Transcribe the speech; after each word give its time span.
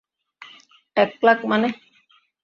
এক 0.97 1.11
লাখ 1.23 1.39
মানে? 1.45 1.67